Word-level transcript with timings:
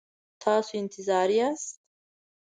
تاسو 0.43 0.77
انتظار 0.77 1.29
یاست؟ 1.29 1.79